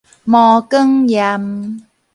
[0.23, 1.79] 毛管炎